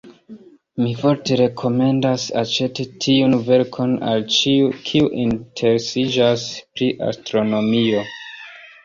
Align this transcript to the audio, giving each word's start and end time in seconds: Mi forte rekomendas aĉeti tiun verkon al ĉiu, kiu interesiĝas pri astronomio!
Mi 0.83 0.91
forte 0.99 1.35
rekomendas 1.41 2.23
aĉeti 2.41 2.85
tiun 3.05 3.35
verkon 3.49 3.93
al 4.13 4.25
ĉiu, 4.37 4.71
kiu 4.87 5.11
interesiĝas 5.25 6.47
pri 6.79 6.89
astronomio! 7.11 8.01